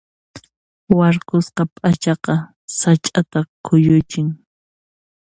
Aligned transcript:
Warkusqa 0.97 1.63
p'achaqa 1.75 2.33
sach'ata 2.79 3.39
kuyuchin. 3.65 4.27